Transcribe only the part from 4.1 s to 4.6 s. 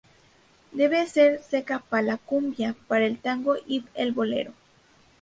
bolero.